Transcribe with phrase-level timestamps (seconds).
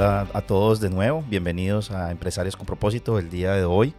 [0.00, 3.18] Hola a todos de nuevo, bienvenidos a Empresarios con propósito.
[3.18, 3.92] El día de hoy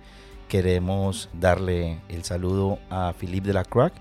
[0.47, 3.93] queremos darle el saludo a Philippe de la Crack,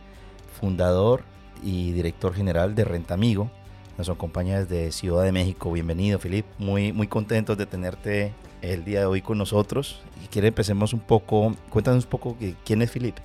[0.58, 1.24] fundador
[1.62, 3.50] y director general de Renta Amigo.
[3.98, 5.70] Nos acompaña desde Ciudad de México.
[5.72, 6.48] Bienvenido, Philippe.
[6.56, 8.32] Muy, muy contentos de tenerte
[8.62, 10.00] el día de hoy con nosotros.
[10.24, 13.20] Y quiere empecemos un poco, cuéntanos un poco quién es Philippe.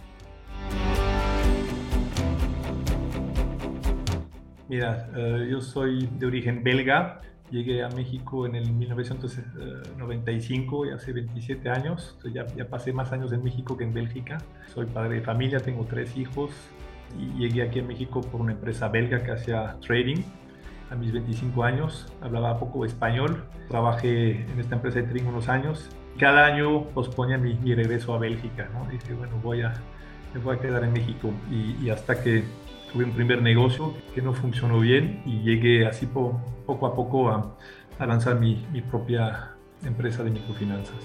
[4.67, 7.21] Mira, eh, yo soy de origen belga,
[7.55, 12.17] Llegué a México en el 1995 y hace 27 años.
[12.33, 14.39] Ya, ya, pasé más años en México que en Bélgica.
[14.73, 16.51] Soy padre de familia, tengo tres hijos
[17.17, 20.21] y llegué aquí a México por una empresa belga que hacía trading.
[20.91, 23.45] A mis 25 años hablaba poco español.
[23.69, 25.89] Trabajé en esta empresa de trading unos años.
[26.19, 28.67] Cada año posponía mi, mi regreso a Bélgica.
[28.73, 28.85] ¿no?
[28.91, 29.73] Dije, bueno, voy a,
[30.33, 31.31] me voy a quedar en México.
[31.49, 32.43] Y, y hasta que
[32.95, 37.57] tuve un primer negocio que no funcionó bien y llegué así poco a poco a,
[37.99, 39.51] lanzar mi, mi propia
[39.83, 40.95] empresa de microfinanzas.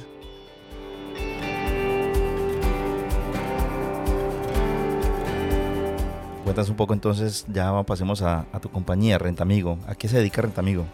[6.44, 9.76] Cuéntanos un poco entonces, ya pasemos a, tu compañía, Rentamigo.
[9.88, 10.86] ¿A qué se dedica Rentamigo?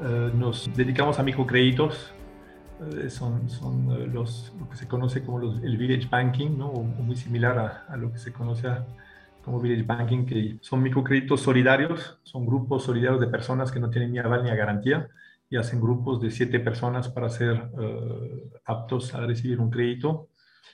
[0.00, 2.12] Uh, nos dedicamos a microcréditos.
[2.80, 6.66] Uh, son son uh, los, lo que se conoce como los, el village banking, ¿no?
[6.66, 8.84] o, muy similar a, a, lo que se conoce a,
[9.44, 14.12] como Village Banking, que son microcréditos solidarios, son grupos solidarios de personas que no tienen
[14.12, 15.08] ni aval ni garantía
[15.50, 20.30] y hacen grupos de siete personas para ser uh, aptos a recibir un crédito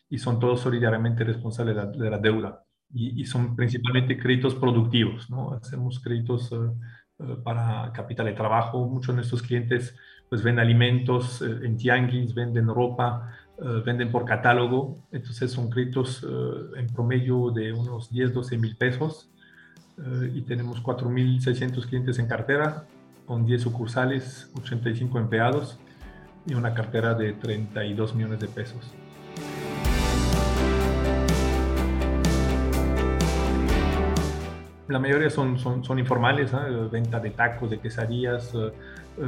[0.08, 2.64] y son todos solidariamente responsables de la, de la deuda.
[2.92, 5.52] Y, y, son principalmente créditos productivos, ¿no?
[5.52, 6.74] Hacemos créditos uh,
[7.18, 8.84] uh, para capital de trabajo.
[8.88, 9.96] Muchos de nuestros clientes
[10.28, 16.74] pues venden alimentos en tianguis, venden ropa, Uh, venden por catálogo, entonces son créditos uh,
[16.76, 19.28] en promedio de unos 10, 12 mil pesos
[19.98, 22.86] uh, y tenemos 4.600 clientes en cartera
[23.26, 25.78] con 10 sucursales, 85 empleados
[26.46, 28.94] y una cartera de 32 millones de pesos.
[34.88, 36.88] La mayoría son, son, son informales, ¿eh?
[36.90, 38.54] venta de tacos, de quesadillas,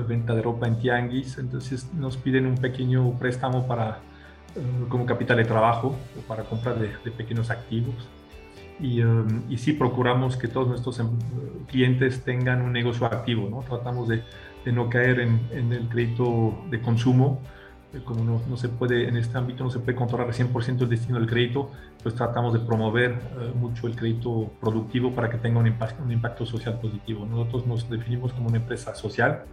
[0.09, 4.12] venta de ropa en tianguis, entonces nos piden un pequeño préstamo para eh,
[4.88, 7.94] como capital de trabajo o para compra de, de pequeños activos.
[8.80, 11.08] Y, um, y, sí procuramos que todos nuestros em,
[11.68, 13.60] clientes tengan un negocio activo, ¿no?
[13.60, 14.22] Tratamos de,
[14.64, 17.40] de no caer en, en, el crédito de consumo,
[17.92, 20.82] eh, como no, no, se puede, en este ámbito no se puede controlar al 100%
[20.82, 21.70] el destino del crédito,
[22.02, 26.10] pues tratamos de promover uh, mucho el crédito productivo para que tenga un impacto, un
[26.10, 27.26] impacto social positivo.
[27.26, 29.44] Nosotros nos definimos como una empresa social,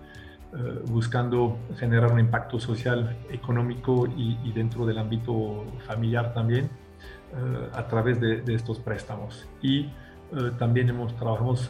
[0.52, 6.72] eh, buscando generar un impacto social, económico y, y dentro del ámbito familiar también
[7.34, 9.48] uh, a través de, de, estos préstamos.
[9.62, 9.92] Y
[10.32, 11.70] uh, también hemos trabajamos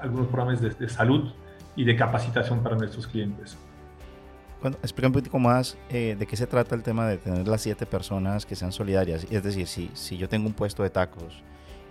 [0.00, 1.30] algunos programas de, de, salud
[1.76, 3.56] y de capacitación para nuestros clientes.
[4.60, 7.60] Bueno, explica un poquito más eh, de qué se trata el tema de tener las
[7.60, 9.28] siete personas que sean solidarias.
[9.30, 11.40] Es decir, si, si yo tengo un puesto de tacos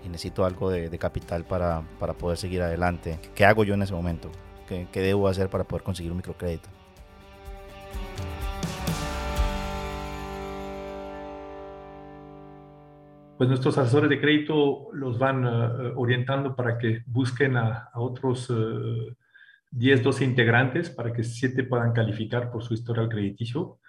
[0.03, 3.83] y necesito algo de, de capital para, para poder seguir adelante, ¿qué hago yo en
[3.83, 4.29] ese momento?
[4.67, 6.69] ¿Qué, ¿Qué, debo hacer para poder conseguir un microcrédito?
[13.37, 18.49] Pues nuestros asesores de crédito los van uh, orientando para que busquen a, a otros
[18.49, 19.13] uh,
[19.71, 23.79] 10, 12 integrantes para que 7 puedan calificar por su historial crediticio.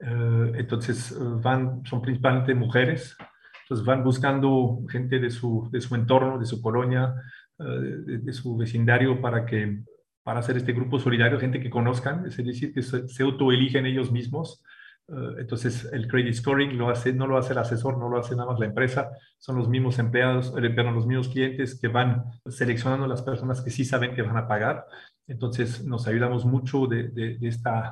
[0.00, 3.16] Uh, entonces van, son principalmente mujeres,
[3.62, 7.14] entonces van buscando gente de su, de su entorno, de su colonia,
[7.58, 9.84] de, de, su vecindario para que
[10.24, 14.10] para hacer este grupo solidario, gente que conozcan, es decir, que se, se autoeligen ellos
[14.10, 14.62] mismos.
[15.06, 18.34] Uh, entonces, el credit scoring lo hace, no lo hace el asesor, no lo hace
[18.34, 22.24] nada más la empresa, son los mismos empleados, eh, perdón, los mismos clientes que van
[22.46, 24.86] seleccionando las personas que sí saben que van a pagar.
[25.28, 27.38] Entonces, nos ayudamos mucho de, de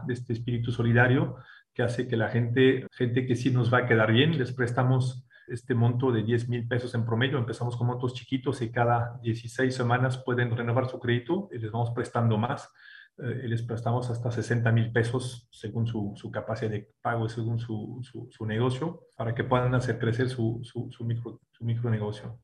[0.08, 1.36] este espíritu solidario
[1.74, 5.26] que hace que la gente, gente que sí nos va a quedar bien, les prestamos
[5.52, 7.38] este monto de 10 mil pesos en promedio.
[7.38, 11.90] Empezamos con montos chiquitos y cada 16 semanas pueden renovar su crédito y les vamos
[11.90, 12.70] prestando más.
[13.18, 17.58] eh, les prestamos hasta 60 mil pesos según su, su, capacidad de pago y según
[17.58, 18.00] su,
[18.30, 22.40] su, negocio para que puedan hacer crecer su, su micro, negocio.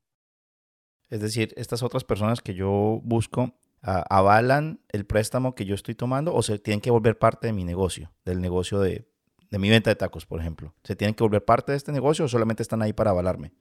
[1.09, 6.35] Es decir, estas otras personas que yo busco avalan el préstamo que yo estoy tomando
[6.35, 9.09] o se tienen que volver parte de mi negocio, del negocio de,
[9.51, 10.75] de mi venta de tacos, por ejemplo.
[10.83, 13.53] ¿Se tienen que volver parte de este negocio o solamente están ahí para avalarme?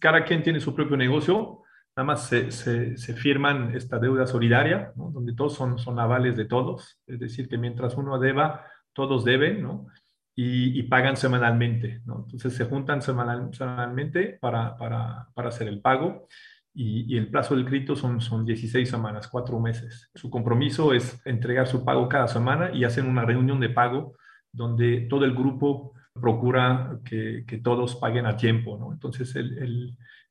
[0.00, 1.62] Cada quien tiene su propio negocio
[1.96, 6.98] nada más se, se, firman esta deuda solidaria, donde todos son, son avales de todos,
[7.06, 9.88] es decir, que mientras uno deba, todos deben, ¿no?
[10.34, 12.00] y, pagan semanalmente.
[12.04, 12.24] ¿no?
[12.24, 16.28] Entonces se juntan semanalmente para, para, para, hacer el pago
[16.74, 20.10] y, el plazo del crédito son, son 16 semanas, cuatro meses.
[20.14, 24.16] Su compromiso es entregar su pago cada semana y hacen una reunión de pago
[24.52, 28.76] donde todo el grupo procura que, todos paguen a tiempo.
[28.78, 28.92] ¿no?
[28.92, 29.34] Entonces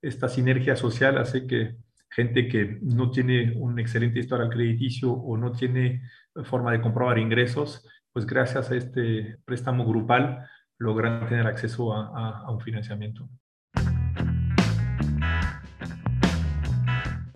[0.02, 1.76] esta sinergia social hace que
[2.10, 6.04] gente que no tiene un excelente historial crediticio o no tiene
[6.44, 10.46] forma de comprobar ingresos, pues gracias a este préstamo grupal
[10.78, 13.30] logran tener acceso a, un financiamiento.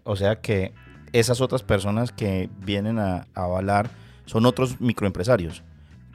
[0.03, 0.73] O sea que
[1.13, 3.89] esas otras personas que vienen a avalar
[4.25, 5.63] son otros microempresarios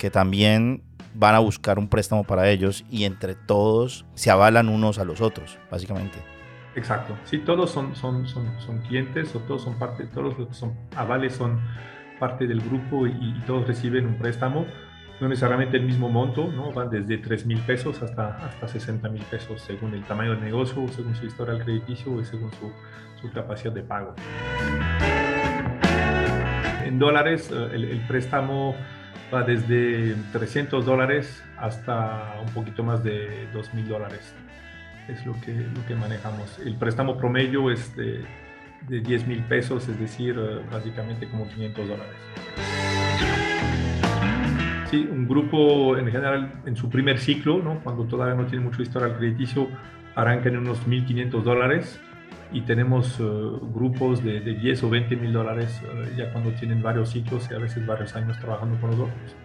[0.00, 0.82] que también
[1.12, 5.20] van a buscar un préstamo para ellos y entre todos se avalan unos a los
[5.20, 6.18] otros, básicamente.
[6.74, 7.14] Exacto.
[7.24, 11.34] Sí, todos son, son, son, clientes o todos son parte, todos los que son avales
[11.34, 11.60] son
[12.18, 14.64] parte del grupo y, todos reciben un préstamo,
[15.20, 16.72] no necesariamente el mismo monto, ¿no?
[16.72, 20.88] van desde 3 mil pesos hasta, hasta 60 mil pesos según el tamaño del negocio,
[20.88, 22.72] según su historial crediticio y según su,
[23.20, 24.14] su capacidad de pago.
[26.86, 28.74] En dólares, eh, el préstamo
[29.32, 34.34] va desde 300 dólares hasta un poquito más de 2 mil dólares
[35.08, 36.58] es lo que, lo que manejamos.
[36.58, 38.24] El préstamo promedio es de,
[38.88, 42.14] de 10 mil pesos, es decir, eh, básicamente como 500 dólares.
[44.90, 47.80] Sí, un grupo en general en su primer ciclo, ¿no?
[47.80, 49.68] cuando todavía no tiene mucho historial crediticio,
[50.16, 52.00] arranca en unos 1.500 dólares
[52.52, 53.22] y tenemos eh,
[53.74, 57.54] grupos de, de, 10 o 20 mil dólares eh, ya cuando tienen varios ciclos y
[57.54, 59.36] a veces varios años trabajando con nosotros.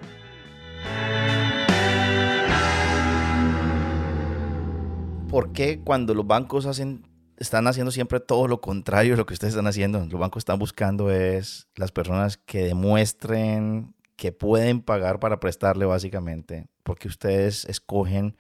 [5.35, 7.05] por qué cuando los bancos hacen,
[7.35, 9.99] están haciendo siempre todo lo contrario de lo que ustedes están haciendo.
[9.99, 16.67] Los bancos están buscando es las personas que demuestren que pueden pagar para prestarle básicamente,
[16.83, 18.37] porque ustedes escogen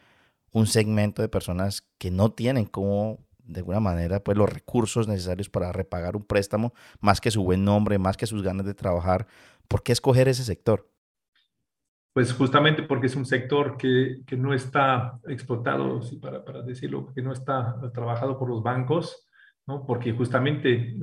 [0.53, 5.49] un segmento de personas que no tienen como de alguna manera pues los recursos necesarios
[5.49, 9.27] para repagar un préstamo, más que su buen nombre, más que sus ganas de trabajar.
[9.67, 10.89] ¿Por qué escoger ese sector?
[12.13, 17.21] Pues justamente porque es un sector que, que no está explotado, para, para, decirlo, que
[17.21, 19.27] no está trabajado por los bancos,
[19.67, 19.85] ¿no?
[19.85, 20.97] porque justamente eh,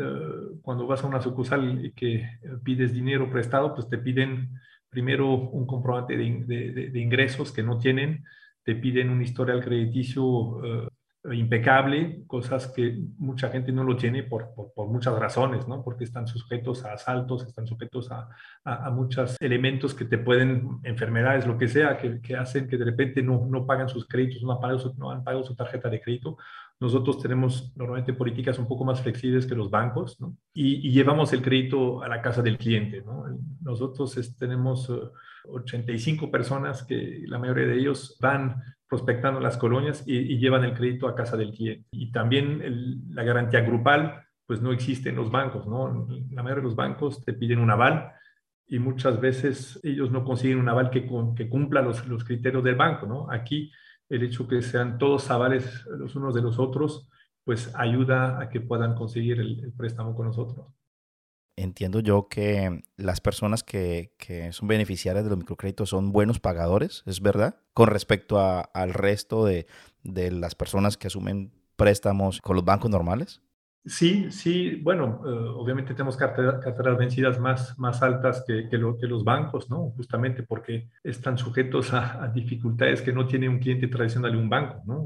[0.62, 2.26] cuando vas a una sucursal y que
[2.64, 8.24] pides dinero prestado, pues te piden primero un comprobante de, de, ingresos que no tienen,
[8.62, 10.88] te piden un historial crediticio eh,
[11.30, 15.82] impecable, cosas que mucha gente no lo tiene por, por, muchas razones, ¿no?
[15.82, 18.28] Porque están sujetos a asaltos, están sujetos a,
[18.64, 22.84] a, muchos elementos que te pueden, enfermedades, lo que sea, que, que hacen que de
[22.84, 25.88] repente no, no pagan sus créditos, no han, pagado su, no han pagado su tarjeta
[25.88, 26.36] de crédito.
[26.80, 30.36] Nosotros tenemos normalmente políticas un poco más flexibles que los bancos, ¿no?
[30.52, 33.26] Y, llevamos el crédito a la casa del cliente, ¿no?
[33.60, 34.90] Nosotros tenemos
[35.48, 38.60] 85 eh, personas que la mayoría de ellos van
[38.92, 41.88] prospectando las colonias y, llevan el crédito a casa del cliente.
[41.92, 46.06] Y también la garantía grupal, pues no existe en los bancos, ¿no?
[46.30, 48.12] La mayoría de los bancos te piden un aval
[48.66, 53.30] y muchas veces ellos no consiguen un aval que, cumpla los criterios del banco, ¿no?
[53.30, 53.72] Aquí
[54.10, 57.08] el hecho que sean todos avales los unos de los otros,
[57.44, 60.66] pues ayuda a que puedan conseguir el préstamo con nosotros
[61.62, 64.10] entiendo yo que las personas que,
[64.52, 67.56] son beneficiarias de los microcréditos son buenos pagadores, ¿es verdad?
[67.74, 69.66] Con respecto al resto de,
[70.04, 73.40] las personas que asumen préstamos con los bancos normales.
[73.84, 79.68] Sí, sí, bueno, eh, obviamente tenemos carteras, vencidas más, más altas que, que, los bancos,
[79.68, 79.90] ¿no?
[79.96, 84.48] Justamente porque están sujetos a, a, dificultades que no tiene un cliente tradicional de un
[84.48, 85.04] banco, ¿no?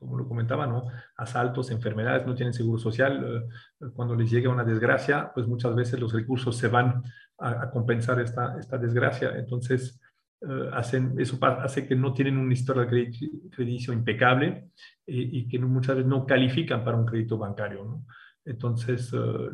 [0.00, 0.86] Como lo comentaba, ¿no?
[1.16, 3.48] Asaltos, enfermedades, no tienen seguro social.
[3.80, 7.02] Eh, cuando les llega una desgracia, pues muchas veces los recursos se van
[7.38, 9.32] a, compensar esta, esta desgracia.
[9.36, 10.00] Entonces,
[10.40, 14.70] eh, hacen, eso hace que no tienen un historial crediticio impecable
[15.06, 18.06] y, que muchas veces no califican para un crédito bancario, ¿no?
[18.46, 19.50] Entonces, eh,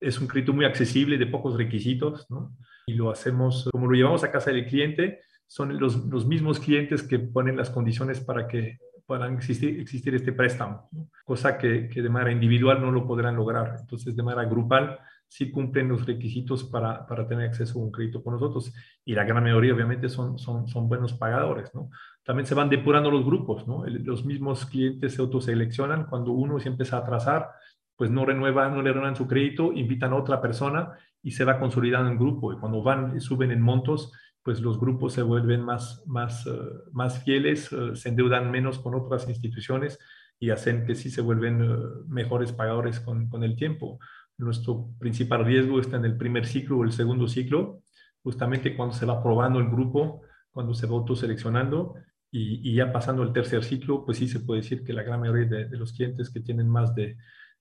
[0.00, 2.56] es un crédito muy accesible, de pocos requisitos, ¿no?
[2.86, 7.02] Y lo hacemos, como lo llevamos a casa del cliente, son los, los mismos clientes
[7.04, 10.88] que ponen las condiciones para que puedan existir, este préstamo,
[11.24, 13.76] cosa que, de manera individual no lo podrán lograr.
[13.80, 18.22] Entonces, de manera grupal, sí cumplen los requisitos para, para, tener acceso a un crédito
[18.22, 18.72] con nosotros.
[19.04, 21.90] Y la gran mayoría, obviamente, son, son, son buenos pagadores, ¿no?
[22.24, 23.84] También se van depurando los grupos, ¿no?
[23.86, 26.06] los mismos clientes se autoseleccionan.
[26.06, 27.50] Cuando uno se empieza a atrasar,
[27.96, 30.92] pues no renueva, no le renuevan su crédito, invitan a otra persona
[31.22, 32.52] y se va consolidando en grupo.
[32.52, 34.12] Y cuando van suben en montos,
[34.44, 38.94] pues los grupos se vuelven más, más, uh, más fieles, uh, se endeudan menos con
[38.94, 39.98] otras instituciones
[40.38, 43.98] y hacen que sí se vuelven uh, mejores pagadores con, con, el tiempo.
[44.36, 47.82] Nuestro principal riesgo está en el primer ciclo o el segundo ciclo,
[48.22, 51.94] justamente cuando se va probando el grupo, cuando se va autoseleccionando
[52.30, 55.20] y, y ya pasando el tercer ciclo, pues sí se puede decir que la gran
[55.20, 57.16] mayoría de, de los clientes que tienen más de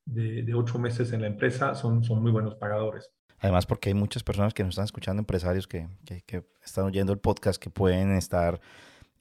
[0.06, 3.12] de, ocho meses en la empresa son, son muy buenos pagadores.
[3.44, 5.90] Además, porque hay muchas personas que nos están escuchando, empresarios que,
[6.26, 8.62] que, están oyendo el podcast, que pueden estar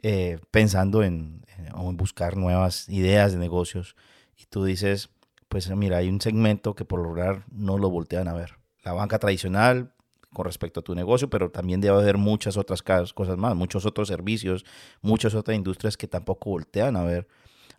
[0.00, 3.96] eh, pensando en, en, buscar nuevas ideas de negocios.
[4.38, 5.10] Y tú dices,
[5.48, 8.58] pues mira, hay un segmento que por lograr no lo voltean a ver.
[8.84, 9.92] La banca tradicional
[10.32, 14.06] con respecto a tu negocio, pero también debe haber muchas otras cosas más, muchos otros
[14.06, 14.64] servicios,
[15.00, 17.26] muchas otras industrias que tampoco voltean a ver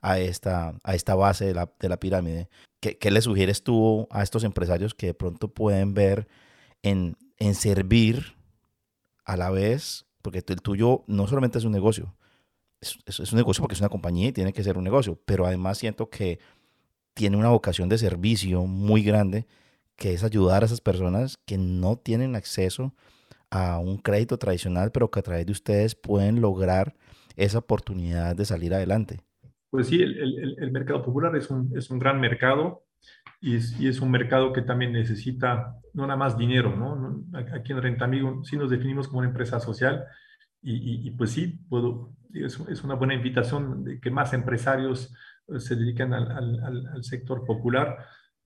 [0.04, 2.50] a esta, a esta base de la, de la pirámide.
[2.82, 6.28] ¿Qué, ¿Qué, le sugieres tú a estos empresarios que de pronto pueden ver
[6.84, 8.36] en, en servir
[9.24, 10.06] a la vez?
[10.22, 12.14] Porque el tuyo no solamente es un negocio,
[12.82, 15.46] es, es, un negocio porque es una compañía y tiene que ser un negocio, pero
[15.46, 16.40] además siento que
[17.14, 19.48] tiene una vocación de servicio muy grande,
[19.96, 22.94] que es ayudar a esas personas que no tienen acceso
[23.52, 26.96] a un crédito tradicional, pero que a través de ustedes pueden lograr
[27.38, 29.22] esa oportunidad de salir adelante.
[29.74, 32.84] Pues sí, el, el, el mercado popular es un, es un gran mercado
[33.42, 37.24] y es, y es, un mercado que también necesita no nada más dinero, ¿no?
[37.56, 40.06] Aquí en Renta Amigo sí nos definimos como una empresa social
[40.62, 45.12] y, y, y pues sí, puedo, es, es, una buena invitación de que más empresarios
[45.48, 47.98] eh, se dediquen al, al, al sector popular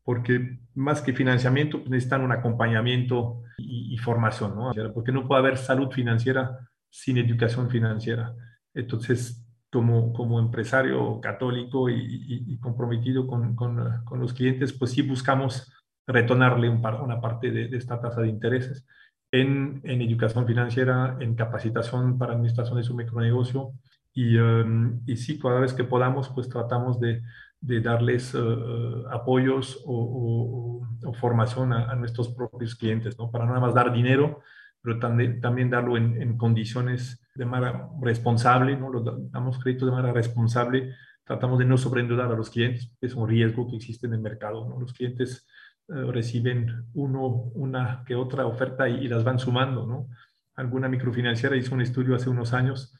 [0.03, 4.71] porque más que financiamiento pues necesitan un acompañamiento y, y, formación, ¿no?
[4.93, 6.57] Porque no puede haber salud financiera
[6.89, 8.33] sin educación financiera.
[8.73, 15.71] Entonces, como, como empresario católico y, comprometido con, con, los clientes, pues sí buscamos
[16.05, 18.85] retornarle un par, una parte de, esta tasa de intereses
[19.31, 23.73] en, en, educación financiera, en capacitación para administración de su micronegocio
[24.13, 27.21] y, um, y sí, cada vez que podamos, pues tratamos de,
[27.59, 30.81] de darles uh, apoyos o,
[31.19, 33.29] formación a, a, nuestros propios clientes, ¿no?
[33.31, 34.41] Para nada más dar dinero,
[34.81, 38.91] pero también, también darlo en, en condiciones de manera responsable, ¿no?
[39.31, 43.69] Damos crédito de manera responsable, tratamos de no sobreendeudar a los clientes, es un riesgo
[43.69, 44.79] que existe en el mercado, ¿no?
[44.79, 45.45] Los clientes
[45.89, 50.07] eh, reciben uno, una que otra oferta y, y, las van sumando, ¿no?
[50.55, 52.93] Alguna microfinanciera hizo un estudio hace unos años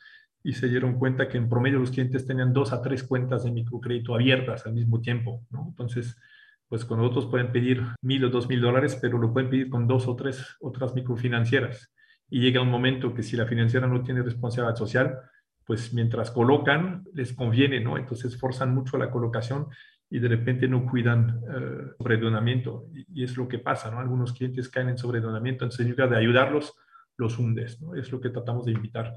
[0.44, 3.52] y se dieron cuenta que en promedio los clientes tenían dos a tres cuentas de
[3.52, 5.66] microcrédito abiertas al mismo tiempo, ¿no?
[5.70, 6.18] Entonces,
[6.70, 9.88] pues con otros pueden pedir mil o dos mil dólares, pero lo pueden pedir con
[9.88, 11.92] dos o tres otras microfinancieras
[12.30, 15.18] y llega un momento que si la financiera no tiene responsabilidad social,
[15.66, 17.98] pues mientras colocan, les conviene, ¿no?
[17.98, 19.68] Entonces forzan mucho la colocación
[20.10, 22.88] y de repente no cuidan eh, sobredonamiento.
[22.94, 24.00] Y, es lo que pasa, ¿no?
[24.00, 26.74] Algunos clientes caen en sobredonamiento, entonces en lugar de ayudarlos,
[27.18, 27.96] los hundes, ¿no?
[27.96, 29.14] Es lo que tratamos de invitar.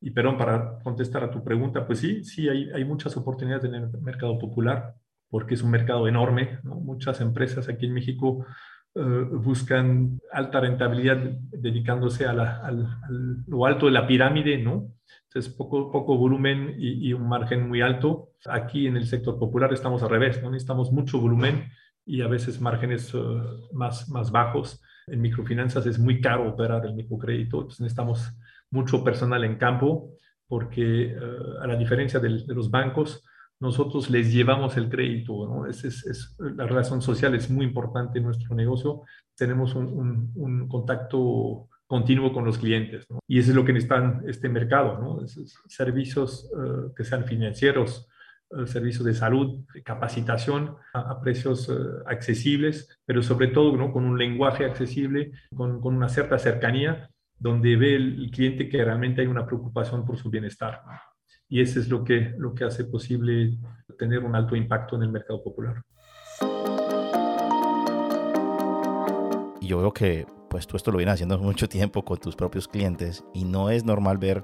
[0.00, 3.74] Y perdón, para contestar a tu pregunta, pues sí, sí, hay, hay muchas oportunidades en
[3.74, 4.94] el mercado popular,
[5.34, 6.76] porque es un mercado enorme, ¿no?
[6.76, 8.46] Muchas empresas aquí en México
[8.94, 11.16] uh, buscan alta rentabilidad
[11.50, 14.92] dedicándose a, la, al, al, lo alto de la pirámide, ¿no?
[15.24, 18.28] Entonces, poco, poco volumen y, y, un margen muy alto.
[18.46, 20.52] Aquí en el sector popular estamos al revés, ¿no?
[20.52, 21.64] Necesitamos mucho volumen
[22.06, 24.80] y a veces márgenes uh, más, más bajos.
[25.08, 28.38] En microfinanzas es muy caro operar el microcrédito, entonces necesitamos
[28.70, 30.12] mucho personal en campo
[30.46, 33.24] porque uh, a la diferencia de los bancos,
[33.64, 35.46] nosotros les llevamos el crédito.
[35.46, 35.66] ¿no?
[35.66, 39.02] Es, es, es, la relación social es muy importante en nuestro negocio.
[39.34, 43.06] Tenemos un, un, un contacto continuo con los clientes.
[43.10, 43.20] ¿no?
[43.26, 45.26] Y eso es lo que necesitan este mercado, ¿no?
[45.66, 48.06] servicios uh, que sean financieros,
[48.50, 53.92] uh, servicios de salud, capacitación a, a precios uh, accesibles, pero sobre todo ¿no?
[53.92, 58.84] con un lenguaje accesible, con, con, una cierta cercanía, donde ve el, el cliente que
[58.84, 60.82] realmente hay una preocupación por su bienestar
[61.54, 63.56] y eso es lo que, lo que hace posible
[63.96, 65.84] tener un alto impacto en el mercado popular.
[69.60, 72.66] Y yo veo que pues tú esto lo vienes haciendo mucho tiempo con tus propios
[72.66, 74.42] clientes y no es normal ver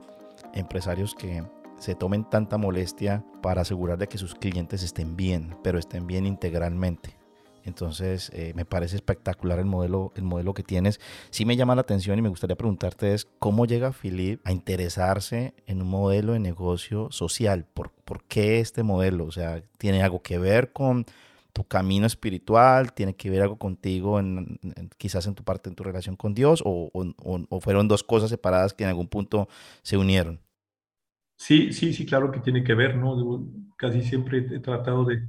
[0.54, 1.42] empresarios que
[1.80, 6.26] se tomen tanta molestia para asegurar de que sus clientes estén bien, pero estén bien
[6.26, 7.19] integralmente.
[7.64, 11.00] Entonces, eh, me parece espectacular el modelo, el modelo que tienes.
[11.30, 15.54] Sí me llama la atención y me gustaría preguntarte es cómo llega Philip a interesarse
[15.66, 17.66] en un modelo de negocio social.
[17.72, 19.24] ¿Por, ¿Por qué este modelo?
[19.24, 21.06] O sea, ¿tiene algo que ver con
[21.52, 22.92] tu camino espiritual?
[22.92, 24.58] ¿Tiene que ver algo contigo, en,
[24.98, 26.62] quizás en tu parte, en tu relación con Dios?
[26.64, 29.48] O, o, fueron dos cosas separadas que en algún punto
[29.82, 30.40] se unieron?
[31.36, 33.46] Sí, sí, sí, claro que tiene que ver, ¿no?
[33.76, 35.22] Casi siempre he tratado de,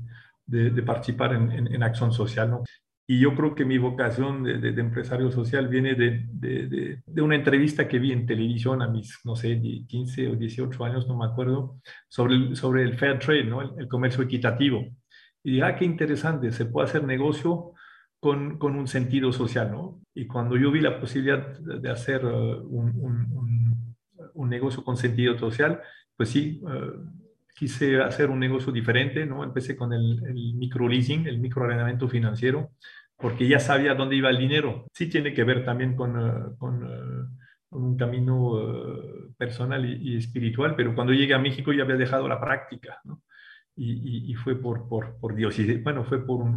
[0.51, 2.63] de, participar en, acción social, ¿no?
[3.07, 8.11] Y yo creo que mi vocación de, empresario social viene de, una entrevista que vi
[8.11, 11.77] en televisión a mis, no sé, 15 o 18 años, no me acuerdo,
[12.07, 13.77] sobre el, sobre el fair trade, ¿no?
[13.77, 14.85] el, comercio equitativo.
[15.43, 17.73] Y dije, ah, qué interesante, se puede hacer negocio
[18.19, 19.99] con, con, un sentido social, ¿no?
[20.13, 23.91] Y cuando yo vi la posibilidad de hacer uh, un,
[24.35, 25.81] un, negocio con sentido social,
[26.15, 27.20] pues sí, uh,
[27.55, 29.43] quise hacer un negocio diferente, ¿no?
[29.43, 32.71] Empecé con el, el micro leasing, el micro arrendamiento financiero,
[33.17, 34.85] porque ya sabía dónde iba el dinero.
[34.93, 37.39] Sí tiene que ver también con, uh, con,
[37.71, 38.59] un camino
[39.37, 43.21] personal y, y, espiritual, pero cuando llegué a México ya había dejado la práctica, ¿no?
[43.75, 45.57] y, fue por, por, por, Dios.
[45.59, 46.55] Y bueno, fue por un,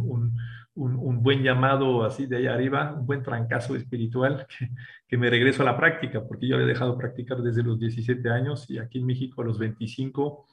[0.75, 4.69] un, un, buen llamado así de allá arriba, un buen trancazo espiritual que,
[5.07, 8.69] que, me regreso a la práctica, porque yo había dejado practicar desde los 17 años
[8.69, 10.45] y aquí en México a los 25,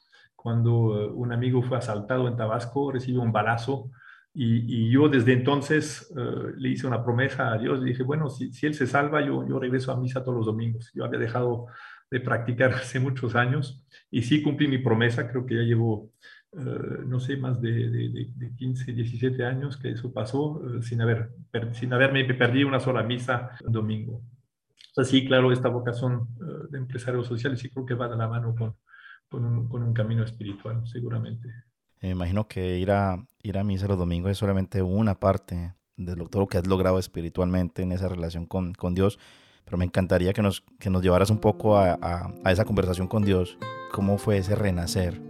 [0.43, 3.89] cuando eh, un amigo fue asaltado en Tabasco, recibió un balazo.
[4.35, 7.79] Y, y yo desde entonces uh, le hice una promesa a Dios.
[7.79, 10.45] Le dije, bueno, si, si él se salva, yo, yo regreso a misa todos los
[10.47, 10.91] domingos.
[10.93, 11.67] Yo había dejado
[12.11, 15.29] de practicar hace muchos años y sí cumplí mi promesa.
[15.29, 16.11] Creo que ya llevo
[16.55, 21.31] eh, no sé, más de, de, 15, 17 años que eso pasó eh, sin, haber,
[21.71, 24.17] sin haberme perdido una sola misa domingo.
[24.17, 28.17] O sea, sí, claro, esta vocación eh, de empresario social sí creo que va de
[28.17, 28.75] la mano con,
[29.41, 31.49] con, un, camino espiritual, seguramente.
[32.01, 36.15] Me imagino que ir a, ir a misa los domingos es solamente una parte de
[36.15, 39.17] todo lo que has logrado espiritualmente en esa relación con, con Dios,
[39.65, 43.07] pero me encantaría que nos, que nos llevaras un poco a, a, a esa conversación
[43.07, 43.57] con Dios.
[43.91, 45.21] ¿Cómo fue ese renacer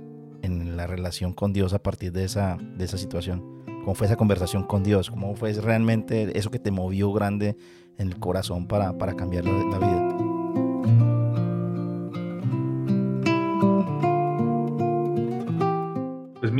[0.42, 3.64] en la relación con Dios a partir de esa, de esa situación?
[3.84, 5.10] ¿Cómo fue esa conversación con Dios?
[5.10, 7.58] ¿Cómo fue realmente eso que te movió grande
[7.98, 10.23] en el corazón para, para cambiar la, vida?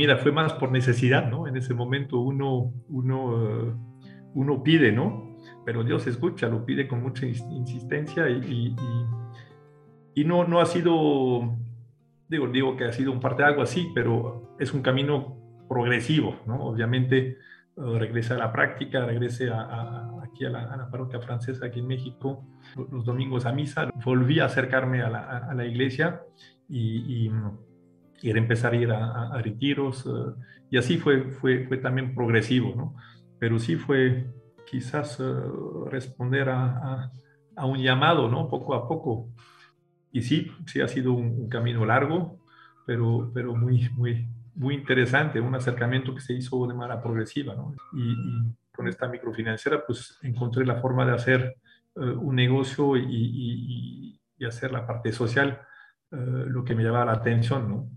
[0.06, 1.46] Mira, fue más por necesidad, ¿no?
[1.46, 3.74] En ese momento uno, uno, eh,
[4.34, 5.38] uno pide, ¿no?
[5.64, 8.76] Pero Dios escucha, lo pide con mucha insistencia y, y,
[10.14, 11.56] y no, no ha sido
[12.28, 15.36] digo, digo que ha sido un parte de algo así, pero es un camino
[15.68, 16.64] progresivo, ¿no?
[16.64, 17.38] Obviamente
[17.76, 22.44] uh, regrese a la práctica, regrese a, aquí a la, parroquia francesa aquí en México,
[22.90, 26.22] los, domingos a misa, volví a acercarme a la, a la iglesia
[26.68, 27.30] y, y,
[28.24, 30.34] y, empezar a ir a, retiros, uh,
[30.70, 32.96] y así fue, fue, fue también progresivo, ¿no?
[33.38, 34.26] Pero sí fue
[34.64, 37.10] quizás uh, responder a,
[37.54, 38.48] a, un llamado, ¿no?
[38.48, 39.28] Poco a poco
[40.10, 42.38] y sí, sí ha sido un, camino largo,
[42.86, 47.74] pero, pero muy, muy, muy interesante, un acercamiento que se hizo de manera progresiva, ¿no?
[47.92, 51.56] y, con esta microfinanciera, pues encontré la forma de hacer
[51.94, 55.58] eh, un negocio y, y, hacer la parte social,
[56.10, 57.88] lo que me llamaba la atención, ¿no?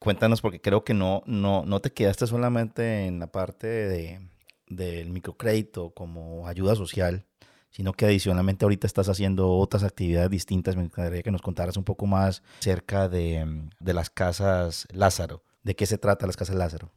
[0.00, 4.30] Cuéntanos, porque creo que no, no, no te quedaste solamente en la parte de,
[4.66, 7.26] del microcrédito como ayuda social,
[7.68, 10.74] sino que adicionalmente ahorita estás haciendo otras actividades distintas.
[10.74, 15.42] Me encantaría que nos contaras un poco más acerca de, de las casas Lázaro.
[15.62, 16.90] ¿De qué se trata las casas Lázaro?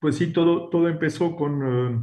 [0.00, 2.02] Pues sí, todo, todo empezó con eh,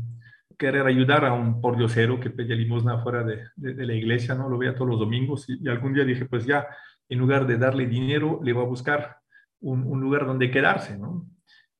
[0.57, 4.47] querer ayudar a un pordiosero que pedía limosna fuera de, de, la iglesia, ¿no?
[4.47, 6.65] Lo veía todos los domingos y, algún día dije, pues ya,
[7.09, 9.17] en lugar de darle dinero, le voy a buscar
[9.59, 11.27] un, un lugar donde quedarse, ¿no?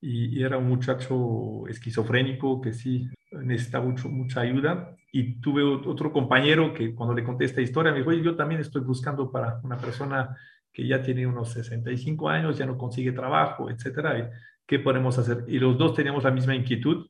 [0.02, 4.96] y, era un muchacho esquizofrénico que sí necesitaba mucho, mucha ayuda.
[5.12, 8.82] Y tuve otro compañero que cuando le conté esta historia me dijo, yo también estoy
[8.82, 10.38] buscando para una persona
[10.72, 14.32] que ya tiene unos 65 años, ya no consigue trabajo, etcétera.
[14.68, 15.46] ¿Qué podemos hacer?
[15.48, 17.08] Y los dos teníamos la misma inquietud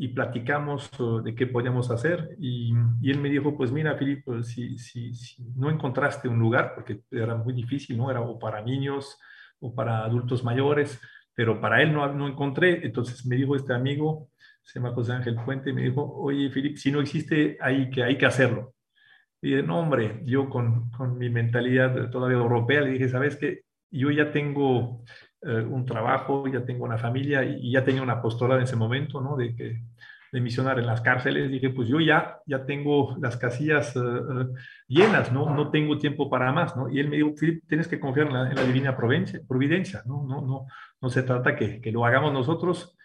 [0.00, 0.90] y platicamos
[1.24, 2.36] de qué podíamos hacer.
[2.38, 6.72] Y, y él me dijo, pues mira, Filipe, si, si, si, no encontraste un lugar,
[6.76, 8.08] porque era muy difícil, ¿no?
[8.08, 9.18] Era o para niños
[9.58, 11.00] o para adultos mayores,
[11.34, 12.86] pero para él no, no encontré.
[12.86, 14.30] Entonces me dijo este amigo,
[14.62, 18.04] se llama José Ángel Puente, y me dijo, oye, Filip, si no existe, hay que,
[18.04, 18.74] hay que hacerlo.
[19.42, 23.62] Y dije, no, hombre, yo con, con mi mentalidad todavía europea le dije, ¿sabes qué?
[23.90, 25.02] Yo ya tengo
[25.42, 29.20] eh, un trabajo, ya tengo una familia y, ya tenía una apostolada en ese momento,
[29.20, 29.36] ¿no?
[29.36, 29.82] De que
[30.30, 34.46] de misionar en las cárceles, dije, pues yo ya, ya tengo las casillas eh, eh,
[34.88, 35.54] llenas, ¿no?
[35.54, 36.90] No tengo tiempo para más, ¿no?
[36.90, 37.34] Y él me dijo,
[37.66, 40.24] tienes que confiar en la, divina providencia, providencia, ¿no?
[40.26, 40.66] No, no,
[41.00, 42.96] no se trata que, que lo hagamos nosotros,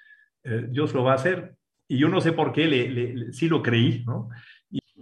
[0.70, 1.56] Dios lo va a hacer.
[1.88, 4.30] Y yo no sé por qué, le, le, sí lo creí, ¿no?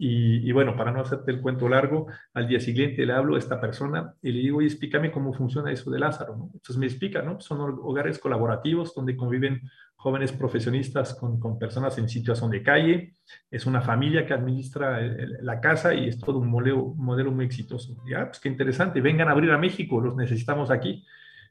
[0.04, 3.38] Y, Y, bueno, para no hacerte el cuento largo, al día siguiente le hablo a
[3.38, 6.36] esta persona y le digo, oye, explícame cómo funciona eso de Lázaro.
[6.36, 6.46] ¿no?
[6.46, 7.40] Entonces me explica, ¿no?
[7.40, 9.62] Son hogares colaborativos donde conviven
[9.96, 13.14] jóvenes profesionistas con, con, personas en situación de calle.
[13.52, 15.00] Es una familia que administra
[15.42, 17.96] la casa y es todo un modelo, modelo muy exitoso.
[18.10, 21.06] Ya, pues qué interesante, vengan a abrir a México, los necesitamos aquí.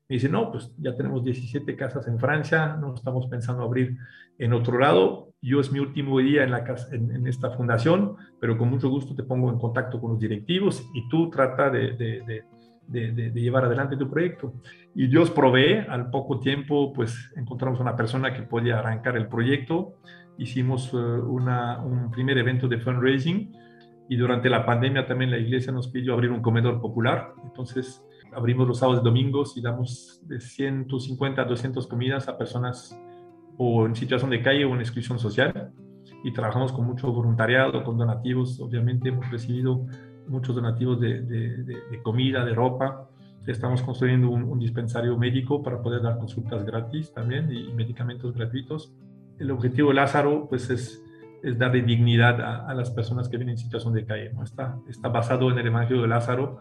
[0.08, 3.96] Me dice, no, pues ya tenemos 17 casas en Francia, no estamos pensando abrir
[4.38, 5.29] en otro lado.
[5.42, 9.14] Yo es mi último día en, la casa, en, esta fundación, pero con mucho gusto
[9.14, 12.44] te pongo en contacto con los directivos y tú trata de, de,
[12.86, 14.52] de, de llevar adelante tu proyecto.
[14.94, 19.94] Y Dios provee, al poco tiempo, pues encontramos una persona que podía arrancar el proyecto.
[20.36, 23.52] Hicimos uh, una, un primer evento de fundraising
[24.08, 27.32] y durante la pandemia también la iglesia nos pidió abrir un comedor popular.
[27.44, 32.98] Entonces, abrimos los sábados y domingos y damos de 150 a 200 comidas a personas
[33.58, 35.72] o en situación de calle o en exclusión social.
[36.22, 38.60] Y trabajamos con mucho voluntariado, con donativos.
[38.60, 39.86] Obviamente hemos recibido
[40.28, 43.08] muchos donativos de, de, comida, de ropa.
[43.46, 48.92] Estamos construyendo un, dispensario médico para poder dar consultas gratis también y, medicamentos gratuitos.
[49.38, 51.02] El objetivo de Lázaro pues es,
[51.42, 54.32] es darle dignidad a, las personas que vienen en situación de calle.
[54.32, 54.44] ¿no?
[54.44, 56.60] Está, está basado en el Evangelio de Lázaro,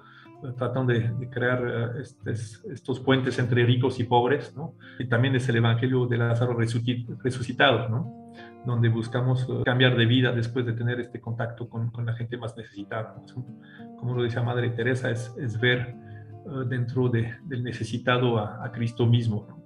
[0.58, 4.76] tratan de, crear eh, estos, estos, puentes entre ricos y pobres, ¿no?
[4.98, 8.32] Y también es el Evangelio de Lázaro resucitado, ¿no?
[8.66, 12.38] Donde buscamos eh, cambiar de vida después de tener este contacto con, con la gente
[12.38, 13.16] más necesitada.
[14.00, 19.06] Como lo decía Madre Teresa, es, es ver eh, dentro de, del necesitado a, Cristo
[19.06, 19.60] mismo, ¿no?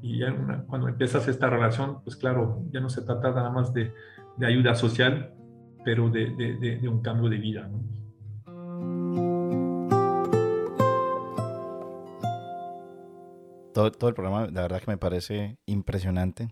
[0.00, 0.32] Y ya
[0.68, 3.92] cuando empiezas esta relación, pues claro, ya no se trata nada más de,
[4.36, 5.34] de ayuda social,
[5.84, 6.30] pero de,
[6.80, 7.97] de un cambio de vida, ¿no?
[13.78, 16.48] Todo, el programa, la verdad que me parece impresionante.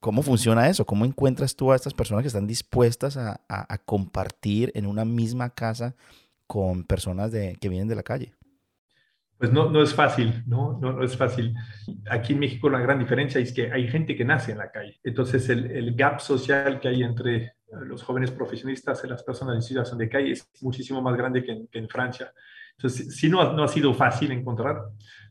[0.00, 0.86] ¿Cómo funciona eso?
[0.86, 5.96] ¿Cómo encuentras tú a estas personas que están dispuestas a, compartir en una misma casa
[6.46, 8.32] con personas de, que vienen de la calle?
[9.38, 10.78] Pues no, no es fácil, ¿no?
[10.80, 10.92] ¿no?
[10.92, 11.54] No, es fácil.
[12.10, 14.98] Aquí en México la gran diferencia es que hay gente que nace en la calle.
[15.02, 19.62] Entonces el, el gap social que hay entre los jóvenes profesionistas y las personas en
[19.62, 22.32] situación de calle es muchísimo más grande que en, que en Francia.
[22.78, 24.76] Entonces, sí no, no ha sido fácil encontrar,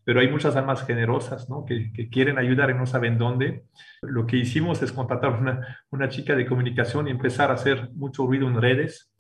[0.04, 1.64] pero hay muchas almas generosas ¿no?
[1.66, 3.64] que, quieren ayudar y no saben dónde.
[4.02, 8.28] Lo que hicimos es contratar una, una chica de comunicación y empezar a hacer mucho
[8.28, 9.14] ruido en redes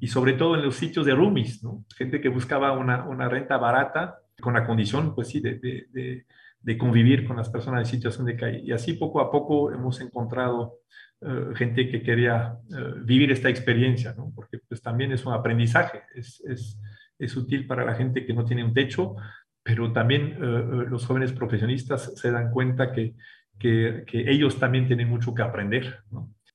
[0.00, 1.84] y sobre todo en los sitios de roomies, ¿no?
[1.96, 6.26] gente que buscaba una, una renta barata con la condición, pues sí, de, de,
[6.60, 8.60] de, convivir con las personas en situación de calle.
[8.62, 10.78] Y así poco a poco hemos encontrado
[11.20, 14.32] eh, gente que quería eh, vivir esta experiencia, ¿no?
[14.34, 16.78] porque pues también es un aprendizaje, es, es,
[17.18, 19.16] es útil para la gente que no tiene un techo,
[19.62, 23.14] pero también eh, eh, los jóvenes profesionistas se dan cuenta que,
[23.58, 26.00] que, ellos también tienen mucho que aprender.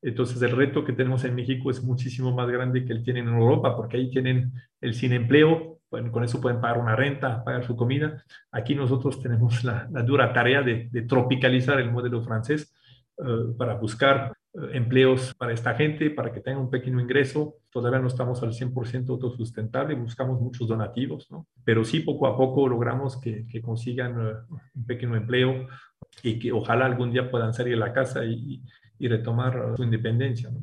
[0.02, 3.36] Entonces el reto que tenemos en México es muchísimo más grande que el tienen en
[3.36, 7.76] Europa, porque ahí tienen el sin empleo, con eso pueden pagar una renta, pagar su
[7.76, 8.24] comida.
[8.52, 12.74] Aquí nosotros tenemos la, dura tarea de, tropicalizar el modelo francés
[13.18, 14.34] eh, para buscar
[14.72, 17.58] empleos para esta gente, para que tengan un pequeño ingreso.
[17.72, 21.48] Todavía no estamos al 100% autosustentable, buscamos muchos donativos, ¿no?
[21.64, 24.34] Pero sí, poco a poco logramos que, que consigan eh,
[24.76, 25.68] un pequeño empleo
[26.22, 28.62] y que ojalá algún día puedan salir de la casa y,
[29.00, 30.62] y retomar eh, su independencia, ¿no?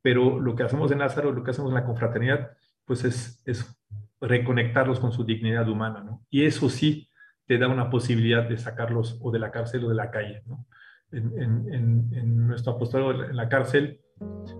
[0.00, 2.52] Pero lo que hacemos en Lázaro, lo que hacemos en la confraternidad,
[2.84, 3.78] pues es, es
[4.20, 6.24] reconectarlos con su dignidad humana, ¿no?
[6.30, 7.10] Y eso sí
[7.46, 10.66] te da una posibilidad de sacarlos o de la cárcel o de la calle, ¿no?
[11.12, 14.00] En, nuestro apostolado en la cárcel,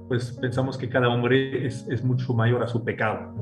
[0.08, 3.34] pues pensamos que cada hombre es, es mucho mayor a su pecado.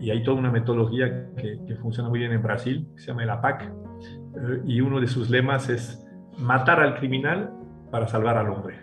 [0.00, 3.30] Y hay toda una metodología que, funciona muy bien en Brasil, que se llama el
[3.30, 6.06] APAC, eh, y uno de sus lemas es
[6.38, 7.52] matar al criminal
[7.90, 8.76] para salvar al hombre.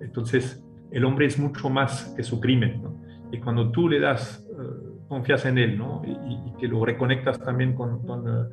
[0.00, 2.82] Entonces, el hombre es mucho más que su crimen.
[3.30, 6.02] Y cuando tú le das uh, confianza en él, ¿no?
[6.04, 8.48] y, que lo reconectas también con, con eh,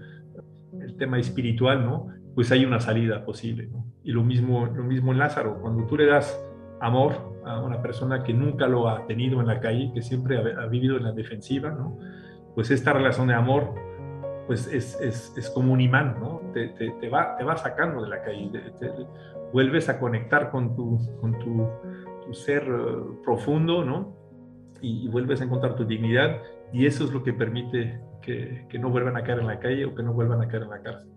[0.81, 2.09] el tema espiritual, ¿no?
[2.35, 3.69] Pues hay una salida posible.
[4.03, 6.39] Y lo mismo, lo mismo en Lázaro, cuando tú le das
[6.81, 10.65] amor a una persona que nunca lo ha tenido en la calle, que siempre ha,
[10.67, 11.97] vivido en la defensiva, ¿no?
[12.55, 13.73] pues esta relación de amor
[14.47, 16.41] pues es, es, es como un imán, ¿no?
[16.53, 18.51] Te, te, va, te va sacando de la calle,
[19.53, 24.17] vuelves a conectar con tu, con tu ser eh, profundo, ¿no?
[24.81, 26.41] Y, y, vuelves a encontrar tu dignidad
[26.73, 29.85] y eso es lo que permite que, que no vuelvan a caer en la calle
[29.85, 31.12] o que no vuelvan a caer en la cárcel.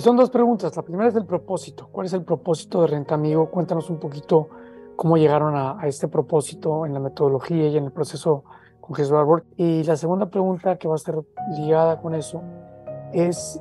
[0.00, 0.74] Son dos preguntas.
[0.74, 1.90] La primera es el propósito.
[1.92, 3.50] ¿Cuál es el propósito de Renta Amigo?
[3.50, 4.48] Cuéntanos un poquito
[4.96, 8.44] cómo llegaron a, este propósito en la metodología y en el proceso
[8.80, 9.44] con Jesús Arbor.
[9.56, 11.16] Y la segunda pregunta que va a estar
[11.54, 12.40] ligada con eso
[13.12, 13.60] es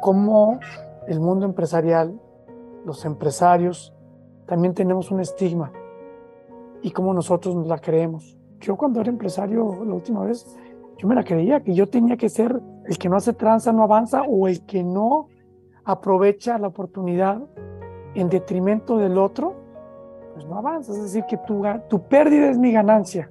[0.00, 0.58] cómo
[1.06, 2.18] el mundo empresarial,
[2.86, 3.92] los empresarios,
[4.46, 5.70] también tenemos un estigma
[6.80, 8.38] y cómo nosotros nos la creemos.
[8.60, 10.46] Yo cuando era empresario la última vez,
[10.96, 13.82] yo me la creía que yo tenía que ser el que no hace tranza, no
[13.82, 15.28] avanza o el que no
[15.88, 17.40] aprovecha la oportunidad
[18.14, 19.56] en detrimento del otro,
[20.34, 20.92] pues no avanza.
[20.92, 23.30] Es decir, que tu, tu pérdida es mi ganancia.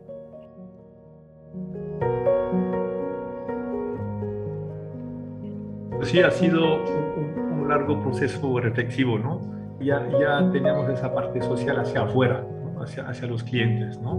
[6.02, 9.42] Sí, ha sido un, largo proceso reflexivo, ¿no?
[9.82, 12.48] Ya, ya teníamos esa parte social hacia afuera,
[12.80, 14.16] hacia, hacia los clientes, ¿no?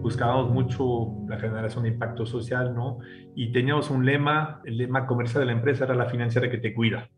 [0.00, 2.98] Buscábamos mucho la generación de impacto social, ¿no?
[3.34, 6.72] Y teníamos un lema, el lema comercial de la empresa era la financiera que te
[6.72, 7.10] cuida,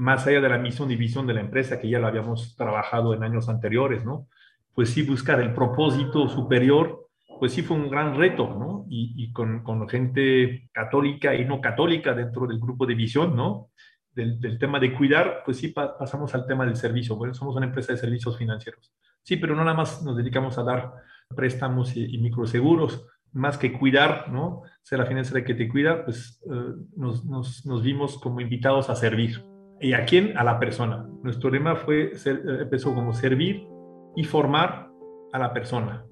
[0.00, 3.12] más allá de la misión y visión de la empresa, que ya lo habíamos trabajado
[3.12, 4.28] en años anteriores, ¿no?
[4.74, 7.06] Pues sí, buscar el propósito superior,
[7.38, 8.86] pues sí fue un gran reto, ¿no?
[8.88, 13.68] Y, y con, con, gente católica y no católica dentro del grupo de visión, ¿no?
[14.14, 17.14] Del, del tema de cuidar, pues sí pasamos al tema del servicio.
[17.16, 18.94] Bueno, somos una empresa de servicios financieros.
[19.22, 20.94] Sí, pero no nada más nos dedicamos a dar
[21.28, 24.62] préstamos y, y microseguros, más que cuidar, ¿no?
[24.82, 28.96] Ser la financiera que te cuida, pues eh, nos, nos, nos vimos como invitados a
[28.96, 29.50] servir.
[29.80, 30.36] ¿Y a quién?
[30.36, 31.08] A la persona.
[31.22, 33.66] Nuestro lema fue, ser, empezó como servir
[34.14, 34.90] y formar
[35.32, 36.04] a la persona.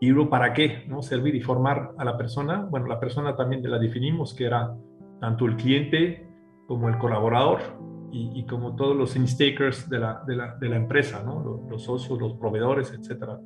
[0.00, 0.84] ¿Y luego para qué?
[0.88, 1.02] ¿no?
[1.02, 2.66] Servir y formar a la persona.
[2.68, 4.74] Bueno, la persona también la definimos, que era
[5.20, 6.26] tanto el cliente
[6.66, 7.60] como el colaborador
[8.10, 11.42] y, y como todos los instakers de la, de la, de la empresa, ¿no?
[11.42, 13.38] los, los, socios, los proveedores, etcétera.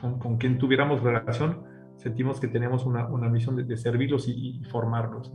[0.00, 1.62] Con, con, quien tuviéramos relación,
[1.96, 5.32] sentimos que tenemos una, una misión de, de servirlos y, y formarlos.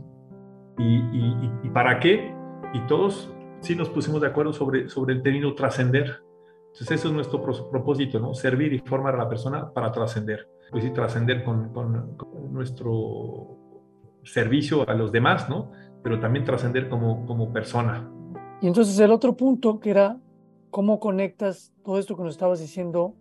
[0.78, 1.02] Y,
[1.62, 2.34] ¿Y para qué?
[2.72, 3.32] Y todos
[3.62, 6.22] sí nos pusimos de acuerdo sobre, sobre el término trascender.
[6.72, 8.34] Entonces, eso es nuestro propósito, ¿no?
[8.34, 10.48] Servir y formar a la persona para trascender.
[10.70, 13.58] Pues sí, trascender con, con, con, nuestro
[14.24, 15.70] servicio a los demás, ¿no?
[16.02, 18.10] Pero también trascender como, como persona.
[18.60, 20.18] Y entonces el otro punto que era
[20.70, 23.14] cómo conectas todo esto que nos estabas diciendo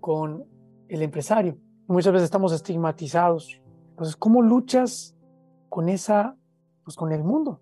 [0.00, 0.44] con
[0.88, 1.56] el empresario.
[1.86, 3.60] Muchas veces estamos estigmatizados.
[3.90, 5.16] Entonces, ¿cómo luchas
[5.68, 6.36] con esa,
[6.84, 7.60] pues con el mundo?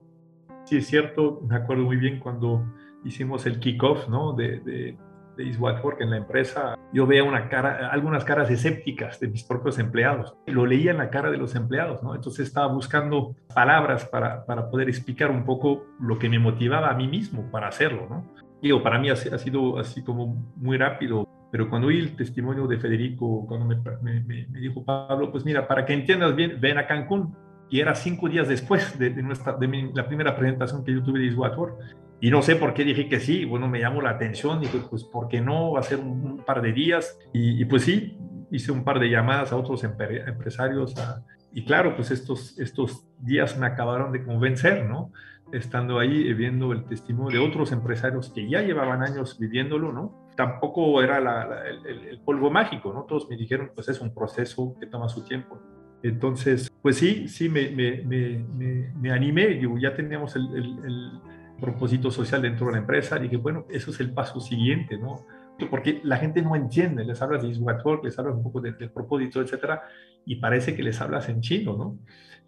[0.71, 2.65] Sí es cierto, me acuerdo muy bien cuando
[3.05, 4.35] hicimos el kickoff ¿no?
[4.35, 4.97] de, de,
[5.37, 9.43] de East Watford en la empresa, yo veía una cara, algunas caras escépticas de mis
[9.43, 10.37] propios empleados.
[10.47, 12.15] Lo leía en la cara de los empleados, ¿no?
[12.15, 16.95] Entonces estaba buscando palabras para, para poder explicar un poco lo que me motivaba a
[16.95, 18.25] mí mismo para hacerlo, ¿no?
[18.63, 22.69] Digo, para mí ha, ha sido así como muy rápido, pero cuando oí el testimonio
[22.69, 26.79] de Federico, cuando me, me, me, dijo Pablo, pues mira, para que entiendas bien, ven
[26.79, 27.35] a Cancún,
[27.71, 31.03] y era cinco días después de, de nuestra, de mi, la primera presentación que yo
[31.03, 31.79] tuve de Iswatworth.
[32.21, 35.05] Y no sé por qué dije que sí, bueno, me llamó la atención, dije, pues,
[35.05, 35.73] ¿por qué no?
[35.73, 37.19] Va a ser un, un par de días.
[37.33, 38.19] Y, y, pues sí,
[38.51, 40.99] hice un par de llamadas a otros empresarios.
[40.99, 45.13] A, y claro, pues estos, estos días me acabaron de convencer, ¿no?
[45.53, 50.29] Estando ahí viendo el testimonio de otros empresarios que ya llevaban años viviéndolo, ¿no?
[50.37, 53.05] Tampoco era la, la, el, el polvo mágico, ¿no?
[53.05, 55.59] Todos me dijeron, pues es un proceso que toma su tiempo.
[56.03, 61.21] Entonces, pues sí, sí, me, me, me, me animé, digo, ya teníamos el, el, el,
[61.61, 65.27] propósito social dentro de la empresa, dije, bueno, eso es el paso siguiente, ¿no?
[65.69, 68.91] Porque la gente no entiende, les hablas de Iswatwork, les hablas un poco del, del
[68.91, 69.83] propósito, etcétera,
[70.25, 71.99] y parece que les hablas en chino, ¿no?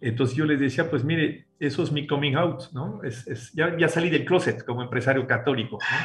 [0.01, 3.03] Entonces yo les decía, pues mire, eso es mi coming out, ¿no?
[3.03, 5.97] Es, es ya, ya, salí del closet como empresario católico, ¿no?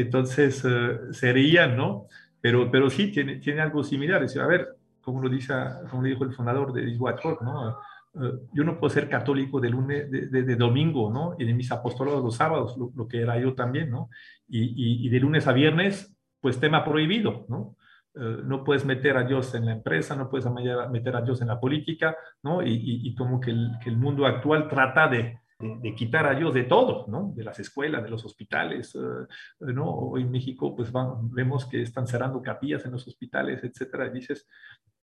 [0.00, 2.08] Entonces uh, se reían, ¿no?
[2.40, 4.20] Pero, pero sí, tiene, tiene algo similar.
[4.20, 4.68] Decía, a ver,
[5.04, 5.54] como lo, dice,
[5.90, 7.78] como dijo el fundador de Watchwork, ¿no?
[8.14, 11.34] Uh, yo no puedo ser católico de lunes, de, de, de, domingo, ¿no?
[11.38, 14.08] Y de mis apostolados los sábados, lo, lo que era yo también, ¿no?
[14.48, 17.76] Y, y, y, de lunes a viernes, pues tema prohibido, ¿no?
[18.14, 20.46] Uh, no puedes meter a Dios en la empresa, no puedes
[20.90, 22.62] meter a Dios en la política, ¿no?
[22.62, 26.52] Y, y como que el, que el, mundo actual trata de, de, quitar a Dios
[26.52, 27.32] de todo, ¿no?
[27.34, 29.26] De las escuelas, de los hospitales, uh,
[29.60, 29.88] ¿no?
[29.90, 34.06] Hoy en México, pues van, vemos que están cerrando capillas en los hospitales, etcétera.
[34.06, 34.48] Y dices,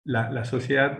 [0.04, 0.98] la, la sociedad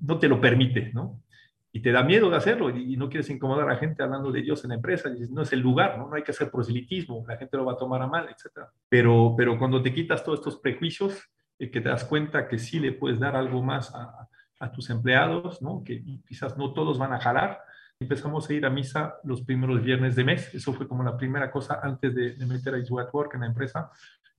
[0.00, 1.22] no te lo permite, ¿no?
[1.70, 4.42] Y te da miedo de hacerlo y, no quieres incomodar a la gente hablando de
[4.42, 5.10] Dios en la empresa.
[5.10, 6.08] Dices, no es el lugar, ¿no?
[6.08, 8.66] No hay que hacer proselitismo, la gente lo va a tomar a mal, etc.
[8.88, 11.22] Pero, pero cuando te quitas todos estos prejuicios,
[11.58, 14.28] eh, que te das cuenta que sí le puedes dar algo más a,
[14.60, 15.82] a tus empleados, ¿no?
[15.84, 17.60] Que quizás no todos van a jalar.
[18.00, 20.54] Empezamos a ir a misa los primeros viernes de mes.
[20.54, 23.40] Eso fue como la primera cosa antes de, de meter a Is at Work en
[23.40, 23.90] la empresa,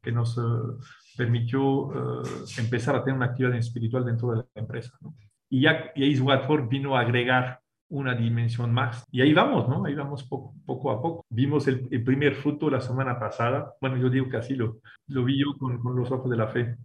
[0.01, 0.79] que nos, uh,
[1.19, 2.23] permitió uh,
[2.57, 4.97] empezar a tener una actividad espiritual dentro de la empresa.
[5.01, 5.13] ¿no?
[5.49, 9.03] Y ya y Ace Watford vino a agregar una dimensión más.
[9.11, 9.83] Y ahí vamos, ¿no?
[9.83, 11.25] Ahí vamos poco, poco a poco.
[11.29, 13.73] Vimos el, el, primer fruto la semana pasada.
[13.81, 16.47] Bueno, yo digo que así lo, lo vi yo con, con los ojos de la
[16.47, 16.77] fe.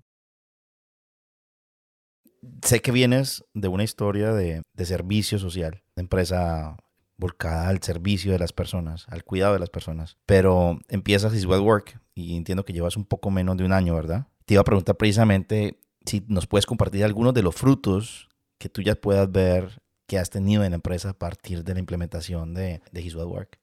[2.62, 6.76] Sé que vienes de una historia de, de servicio social, de empresa
[7.16, 10.16] volcada al servicio de las personas, al cuidado de las personas.
[10.26, 13.94] Pero empiezas His Well Work y entiendo que llevas un poco menos de un año,
[13.94, 14.28] ¿verdad?
[14.46, 18.28] Te iba a preguntar precisamente si nos puedes compartir algunos de los frutos
[18.58, 21.80] que tú ya puedas ver que has tenido en la empresa a partir de la
[21.80, 23.58] implementación de, de His Well Work.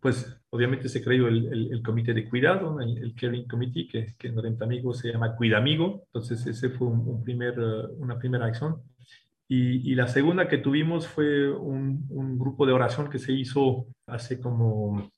[0.00, 4.40] Pues obviamente se creó el, el, comité de cuidado, el, Caring Committee, que, que en
[4.40, 6.04] Renta Amigo se llama Cuida Amigo.
[6.06, 8.82] Entonces ese fue un, primer, uh, una primera acción.
[9.48, 13.86] Y, y, la segunda que tuvimos fue un, un, grupo de oración que se hizo
[14.06, 15.10] hace como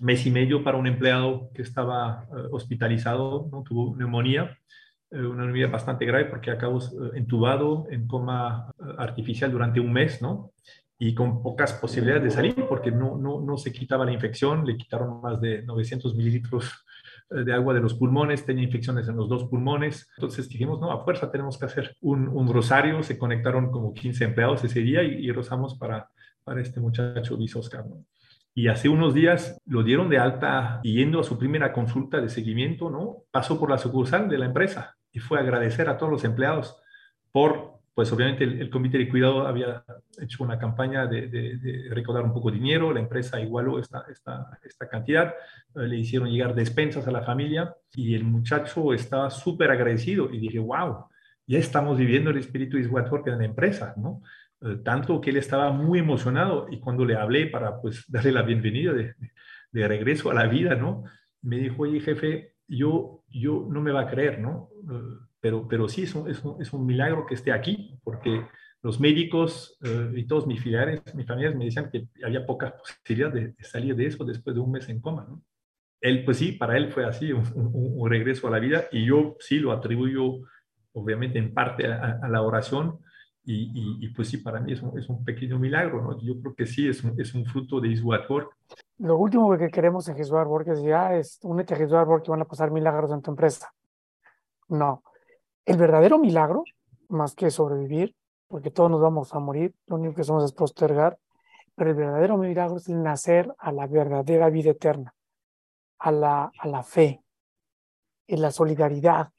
[0.00, 3.62] mes y medio para un empleado que estaba uh, hospitalizado, ¿no?
[3.62, 4.56] tuvo neumonía
[5.10, 10.22] eh, una neumonía bastante grave porque acabó uh, entubado en coma artificial durante un mes,
[10.22, 10.52] ¿no?
[10.98, 14.76] Y con pocas posibilidades de salir porque no, no, no se quitaba la infección, le
[14.76, 16.70] quitaron más de 900 mililitros
[17.30, 20.08] eh, de agua de los pulmones, tenía infecciones en los dos pulmones.
[20.16, 23.02] Entonces dijimos, no, a fuerza tenemos que hacer un, un rosario.
[23.02, 26.08] Se conectaron como 15 empleados ese día y, y rozamos para,
[26.44, 27.84] para este muchacho Luis Oscar.
[28.54, 32.28] Y hace unos días lo dieron de alta y yendo a su primera consulta de
[32.28, 33.24] seguimiento, ¿no?
[33.32, 36.80] Pasó por la sucursal de la empresa y fue agradecer a todos los empleados
[37.32, 39.84] por pues obviamente el, comité de cuidado había
[40.20, 44.04] hecho una campaña de, de, recaudar un poco de dinero, la empresa igualó esta,
[44.90, 45.34] cantidad,
[45.76, 50.40] eh, le hicieron llegar despensas a la familia y el muchacho estaba súper agradecido y
[50.40, 51.06] dije, wow,
[51.46, 54.22] ya estamos viviendo el espíritu de Work en la empresa, ¿no?
[54.60, 58.42] Eh, tanto que él estaba muy emocionado y cuando le hablé para pues darle la
[58.42, 59.14] bienvenida de,
[59.70, 61.04] de regreso a la vida, ¿no?
[61.42, 64.70] Me dijo, oye jefe, yo, yo no me va a creer, ¿no?
[64.90, 68.46] Eh, pero, pero sí es un, es, un, es un milagro que esté aquí, porque
[68.80, 73.54] los médicos eh, y todos mis familiares, mis familiares me decían que había pocas posibilidades
[73.54, 75.26] de, salir de eso después de un mes en coma.
[75.28, 75.42] ¿no?
[76.00, 79.36] Él, pues sí, para él fue así, un, un, regreso a la vida, y yo
[79.38, 80.40] sí lo atribuyo,
[80.94, 83.00] obviamente, en parte a, la oración,
[83.44, 86.18] y, y, pues sí, para mí es un, es un pequeño milagro, ¿no?
[86.22, 88.24] Yo creo que sí, es un, es un fruto de Iswat
[88.96, 92.30] Lo último que queremos en Jesús Work es ya, es únete a Jesús Work y
[92.30, 93.70] van a pasar milagros en tu empresa.
[94.70, 95.02] No,
[95.66, 96.64] el verdadero milagro,
[97.08, 98.14] más que sobrevivir,
[98.48, 101.18] porque todos nos vamos a morir, lo único que somos es postergar,
[101.74, 105.14] pero el verdadero milagro es el nacer a la verdadera vida eterna,
[105.98, 107.22] a la, a la fe,
[108.26, 109.32] en la solidaridad,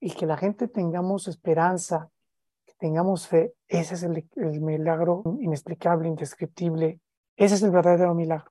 [0.00, 2.08] y que la gente tengamos esperanza,
[2.64, 7.00] que tengamos fe, ese es el, el milagro inexplicable, indescriptible,
[7.36, 8.50] ese es el verdadero milagro.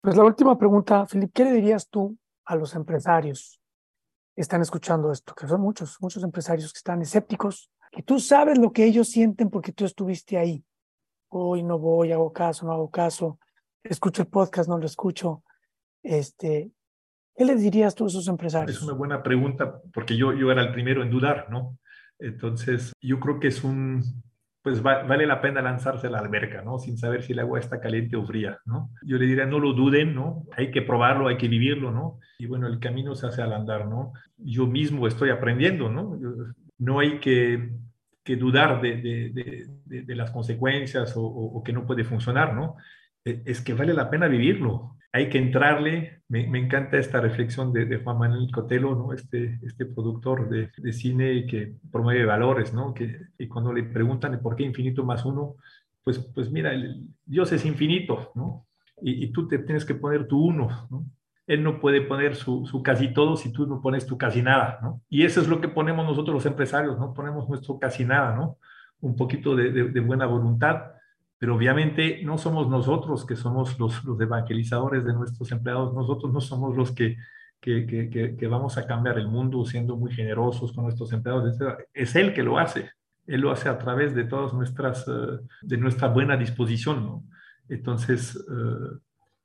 [0.00, 3.60] Pues la última pregunta, Felipe, ¿qué le dirías tú a los empresarios
[4.40, 8.72] están escuchando esto, que son muchos, muchos empresarios que están escépticos, que tú sabes lo
[8.72, 10.64] que ellos sienten porque tú estuviste ahí.
[11.30, 13.38] Hoy no voy, hago caso, no hago caso,
[13.82, 15.42] escucho el podcast, no lo escucho.
[16.02, 16.70] Este,
[17.36, 18.76] ¿Qué les dirías tú a esos empresarios?
[18.76, 21.78] Es una buena pregunta porque yo, yo era el primero en dudar, ¿no?
[22.18, 24.02] Entonces, yo creo que es un,
[24.62, 26.78] pues vale la pena lanzarse a la alberca, ¿no?
[26.78, 28.90] Sin saber si el agua está caliente o fría, ¿no?
[29.02, 30.44] Yo le diría, no lo duden, ¿no?
[30.56, 32.18] Hay que probarlo, hay que vivirlo, ¿no?
[32.38, 34.12] Y bueno, el camino se hace al andar, ¿no?
[34.36, 36.18] Yo mismo estoy aprendiendo, ¿no?
[36.78, 37.70] No hay que,
[38.24, 42.76] que dudar de, de, de, las consecuencias o, o, que no puede funcionar, ¿no?
[43.24, 46.22] E, es que vale la pena vivirlo, hay que entrarle.
[46.28, 49.12] Me, me encanta esta reflexión de, de, Juan Manuel Cotelo, ¿no?
[49.12, 52.92] este, este productor de, de cine que promueve valores, ¿no?
[52.92, 55.56] que, y cuando le preguntan por qué infinito más uno,
[56.08, 58.66] pues, pues mira, el, Dios es infinito, ¿no?
[59.02, 61.04] Y, y, tú te tienes que poner tu uno, ¿no?
[61.46, 64.78] Él no puede poner su, su, casi todo si tú no pones tu casi nada,
[64.82, 65.02] ¿no?
[65.10, 67.12] Y eso es lo que ponemos nosotros los empresarios, ¿no?
[67.12, 68.56] Ponemos nuestro casi nada, ¿no?
[69.00, 70.92] Un poquito de, de, de buena voluntad,
[71.38, 76.40] pero obviamente no somos nosotros que somos los, los evangelizadores de nuestros empleados, nosotros no
[76.40, 77.16] somos los que,
[77.60, 81.56] que, que, que, vamos a cambiar el mundo siendo muy generosos con nuestros empleados,
[81.94, 82.90] es Él que lo hace,
[83.26, 87.24] Él lo hace a través de todas nuestras, eh, de nuestra buena disposición, ¿no?
[87.68, 88.98] Entonces, eh,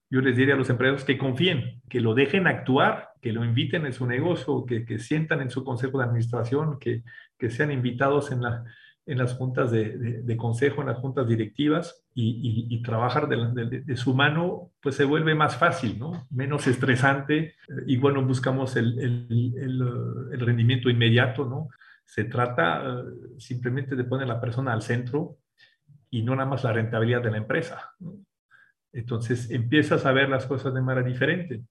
[0.09, 3.85] yo les diría a los empleados que confíen, que lo dejen actuar, que lo inviten
[3.85, 7.03] en su negocio, que, que sientan en su consejo de administración, que,
[7.37, 8.63] que sean invitados en la,
[9.05, 14.95] en las juntas de, consejo, en las juntas directivas y, trabajar de, su mano, pues
[14.95, 16.27] se vuelve más fácil, ¿no?
[16.29, 17.53] Menos estresante eh,
[17.87, 21.69] y bueno, buscamos el, el, rendimiento inmediato, ¿no?
[22.05, 23.03] Se trata eh,
[23.37, 25.37] simplemente de poner a la persona al centro
[26.09, 27.93] y no nada más la rentabilidad de la empresa.
[28.93, 31.63] Entonces empiezas a ver las cosas de manera diferente.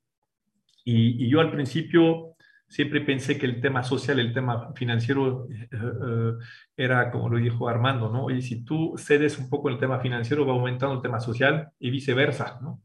[0.85, 2.32] Y, y yo al principio
[2.73, 6.33] siempre pensé que el tema social, el tema financiero eh, eh,
[6.75, 8.31] era como lo dijo Armando, ¿no?
[8.31, 11.91] Y si tú cedes un poco el tema financiero, va aumentando el tema social y
[11.91, 12.81] viceversa, ¿no?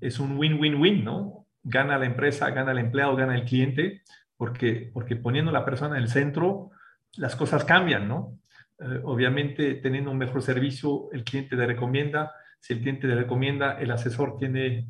[0.00, 1.46] Es un win-win-win, ¿no?
[1.62, 4.02] Gana la empresa, gana el empleado, gana el cliente,
[4.36, 6.72] porque, porque poniendo la persona en el centro,
[7.16, 8.40] las cosas cambian, ¿no?
[8.80, 13.78] Eh, obviamente, teniendo un mejor servicio, el cliente te recomienda, Si el cliente le recomienda,
[13.78, 14.88] el asesor tiene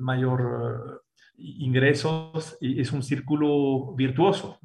[0.00, 1.04] mayor
[1.40, 4.60] ingresos es un círculo virtuoso.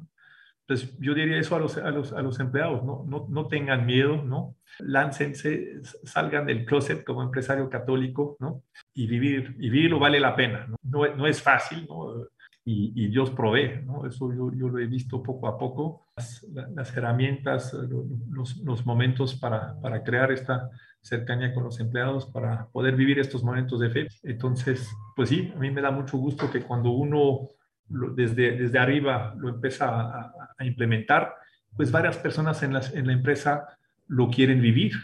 [0.68, 3.04] Entonces, yo diría eso a los, a los, a los empleados, ¿no?
[3.06, 3.26] ¿no?
[3.28, 4.56] No, tengan miedo, ¿no?
[4.80, 8.64] Láncense, salgan del closet como empresario católico, ¿no?
[8.92, 10.76] Y vivir, y vivirlo vale la pena, ¿no?
[10.82, 12.26] No, no es fácil, ¿no?
[12.64, 14.06] Y, y, Dios provee, ¿no?
[14.06, 16.42] Eso yo, yo, lo he visto poco a poco, las,
[16.74, 20.68] las herramientas, los, los, momentos para, para crear esta
[21.06, 24.08] cercanía con los empleados, para poder vivir estos momentos de fe.
[24.24, 27.50] Entonces, pues sí, a mí me da mucho gusto que cuando uno
[27.88, 31.32] desde, desde arriba lo empieza a, a, implementar,
[31.76, 33.78] pues varias personas en, las, en la empresa
[34.08, 34.94] lo quieren vivir.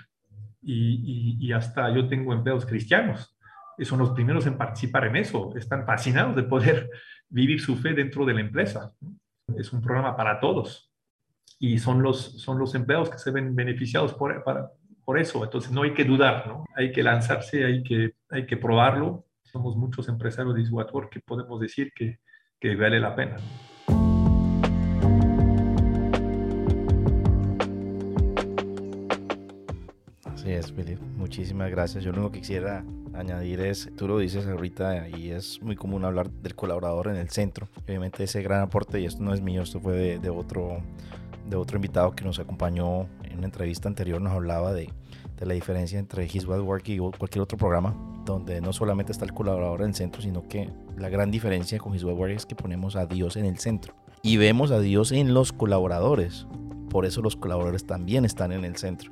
[0.61, 3.37] Y, y, y, hasta yo tengo empleados cristianos,
[3.77, 6.91] que son los primeros en participar en eso, están fascinados de poder
[7.29, 8.93] vivir su fe dentro de la empresa.
[9.57, 10.93] Es un programa para todos
[11.61, 14.69] y son los, son los empleados que se ven beneficiados por, para,
[15.05, 15.45] por eso.
[15.45, 16.65] Entonces no hay que dudar, ¿no?
[16.75, 19.27] hay que lanzarse, hay que, hay que probarlo.
[19.43, 22.19] Somos muchos empresarios de Iswator que podemos decir que,
[22.59, 23.37] que vale la pena.
[30.25, 31.01] Así es, Philip.
[31.17, 32.03] Muchísimas gracias.
[32.03, 32.85] Yo lo único que quisiera
[33.15, 37.29] añadir es, tú lo dices ahorita y es muy común hablar del colaborador en el
[37.29, 37.69] centro.
[37.85, 40.83] Obviamente ese gran aporte, y esto no es mío, esto fue de, de otro,
[41.47, 44.91] de otro invitado que nos acompañó en una entrevista anterior, nos hablaba de,
[45.39, 49.25] de la diferencia entre His Bad Work y cualquier otro programa, donde no solamente está
[49.25, 52.47] el colaborador en el centro, sino que la gran diferencia con His Bad Work es
[52.47, 56.47] que ponemos a Dios en el centro y vemos a Dios en los colaboradores.
[56.89, 59.11] Por eso los colaboradores también están en el centro.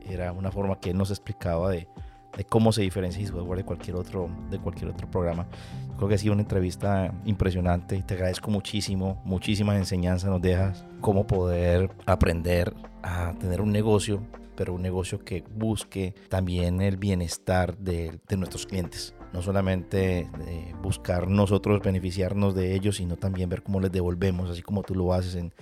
[0.00, 1.86] Era una forma que él nos explicaba de,
[2.36, 5.46] de cómo se diferencia His Bad Work de cualquier otro, de cualquier otro programa.
[5.96, 10.84] Creo que ha sido una entrevista impresionante y te agradezco muchísimo, muchísimas enseñanzas nos dejas,
[11.00, 14.22] cómo poder aprender a tener un negocio
[14.56, 19.14] pero un negocio que busque también el bienestar de, de nuestros clientes.
[19.32, 20.28] No solamente
[20.82, 25.14] buscar nosotros beneficiarnos de ellos, sino también ver cómo les devolvemos, así como tú lo
[25.14, 25.54] haces en,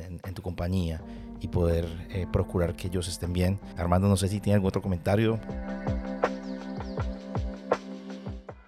[0.00, 1.00] en, tu compañía
[1.40, 3.58] y poder eh, procurar que ellos estén bien.
[3.76, 5.38] Armando, no sé si tiene algún otro comentario.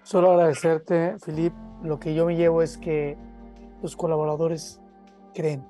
[0.03, 1.53] Solo agradecerte, Filip.
[1.83, 3.17] Lo que yo me llevo es que
[3.81, 4.81] los colaboradores
[5.33, 5.65] creen,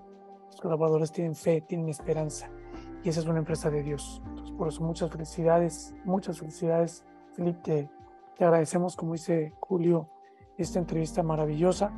[0.48, 2.50] los colaboradores tienen fe, tienen esperanza
[3.04, 4.22] y esa es una empresa de Dios.
[4.28, 7.60] Entonces, por eso muchas felicidades, muchas felicidades, Felipe.
[7.64, 7.90] Te,
[8.36, 10.10] te agradecemos, como dice Julio,
[10.58, 11.92] esta entrevista maravillosa.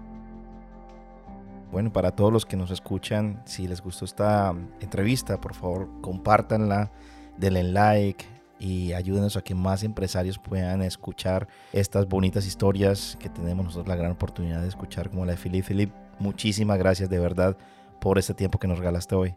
[1.71, 6.91] Bueno, para todos los que nos escuchan, si les gustó esta entrevista, por favor, compártanla,
[7.37, 8.25] denle like
[8.59, 13.95] y ayúdenos a que más empresarios puedan escuchar estas bonitas historias que tenemos nosotros la
[13.95, 15.65] gran oportunidad de escuchar, como la de Philip.
[15.65, 17.57] Philip, muchísimas gracias de verdad
[17.99, 19.35] por este tiempo que nos regalaste hoy.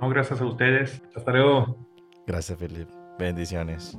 [0.00, 1.02] No, gracias a ustedes.
[1.16, 1.76] Hasta luego.
[2.26, 2.92] Gracias, Felipe.
[3.18, 3.98] Bendiciones.